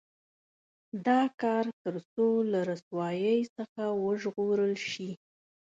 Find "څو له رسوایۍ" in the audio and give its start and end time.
2.11-3.39